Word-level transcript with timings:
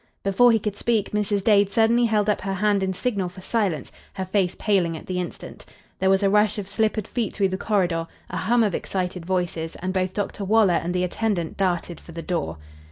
Before 0.23 0.51
he 0.51 0.57
could 0.57 0.75
speak 0.75 1.11
Mrs. 1.11 1.43
Dade 1.43 1.69
suddenly 1.71 2.05
held 2.05 2.27
up 2.27 2.41
her 2.41 2.55
hand 2.55 2.81
in 2.81 2.91
signal 2.91 3.29
for 3.29 3.41
silence, 3.41 3.91
her 4.13 4.25
face 4.25 4.55
paling 4.57 4.97
at 4.97 5.05
the 5.05 5.19
instant. 5.19 5.63
There 5.99 6.09
was 6.09 6.23
a 6.23 6.29
rush 6.31 6.57
of 6.57 6.67
slippered 6.67 7.07
feet 7.07 7.35
through 7.35 7.49
the 7.49 7.57
corridor, 7.59 8.07
a 8.31 8.37
hum 8.37 8.63
of 8.63 8.73
excited 8.73 9.27
voices, 9.27 9.75
and 9.75 9.93
both 9.93 10.15
Dr. 10.15 10.43
Waller 10.43 10.73
and 10.73 10.91
the 10.95 11.03
attendant 11.03 11.55
darted 11.55 11.99
for 11.99 12.13
the 12.13 12.23
door. 12.23 12.57